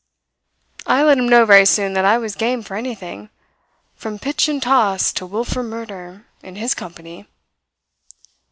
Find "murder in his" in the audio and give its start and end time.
5.61-6.73